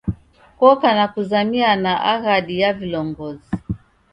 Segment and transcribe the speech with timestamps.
[0.59, 3.51] Koka na kuzamiana aghadi ya vilongozi.